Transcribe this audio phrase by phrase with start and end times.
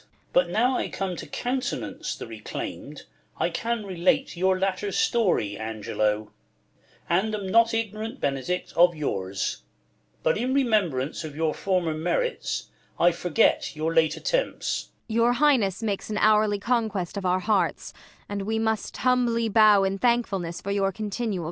[0.33, 3.03] But now I come To count'nance the reclaim'd
[3.37, 6.31] I can relate Your latter story, Angelo:
[7.07, 9.61] and am Not ignorant, Benedick, of yours;
[10.23, 14.89] but in Remembrance of your former merits I Forget your late attempts.